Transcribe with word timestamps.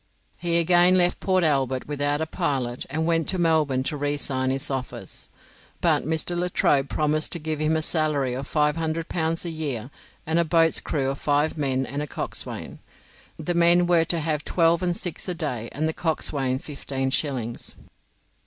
He 0.39 0.57
again 0.57 0.97
left 0.97 1.19
Port 1.19 1.43
Albert 1.43 1.85
without 1.87 2.21
a 2.21 2.25
pilot 2.25 2.87
and 2.89 3.05
went 3.05 3.29
to 3.29 3.37
Melbourne 3.37 3.83
to 3.83 3.95
resign 3.95 4.49
his 4.49 4.71
office. 4.71 5.29
But 5.79 6.05
Mr. 6.07 6.35
Latrobe 6.35 6.89
promised 6.89 7.31
to 7.33 7.37
give 7.39 7.59
him 7.59 7.75
a 7.77 7.83
salary 7.83 8.33
of 8.33 8.47
500 8.47 9.07
pounds 9.09 9.45
a 9.45 9.51
year 9.51 9.91
and 10.25 10.39
a 10.39 10.43
boat's 10.43 10.79
crew 10.79 11.11
of 11.11 11.19
five 11.21 11.55
men 11.55 11.85
and 11.85 12.01
a 12.01 12.07
coxswain. 12.07 12.79
The 13.37 13.53
men 13.53 13.85
were 13.85 14.05
to 14.05 14.19
have 14.19 14.43
twelve 14.43 14.81
and 14.81 14.97
six 14.97 15.29
a 15.29 15.35
day 15.35 15.69
and 15.71 15.87
the 15.87 15.93
coxswain 15.93 16.57
fifteen 16.57 17.11
shillings. 17.11 17.75